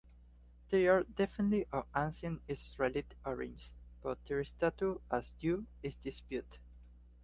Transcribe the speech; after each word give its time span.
They 0.71 0.87
are 0.87 1.03
definitely 1.03 1.67
of 1.71 1.85
ancient 1.95 2.41
Israelite 2.47 3.13
origin, 3.23 3.69
but 4.01 4.17
their 4.25 4.43
status 4.43 4.97
as 5.11 5.29
Jews 5.39 5.65
is 5.83 5.93
disputed. 5.97 6.57